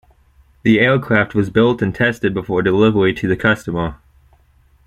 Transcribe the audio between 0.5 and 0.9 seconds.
The